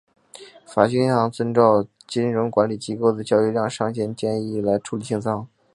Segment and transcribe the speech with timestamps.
[0.65, 5.47] 法兴银行遵照金融管理机构的交易量上限建议来处理清仓。